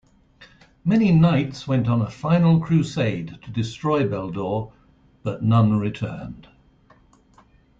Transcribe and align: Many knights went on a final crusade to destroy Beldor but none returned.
Many 0.83 1.11
knights 1.11 1.67
went 1.67 1.87
on 1.87 2.01
a 2.01 2.09
final 2.09 2.59
crusade 2.59 3.37
to 3.43 3.51
destroy 3.51 4.07
Beldor 4.07 4.71
but 5.21 5.43
none 5.43 5.77
returned. 5.77 6.47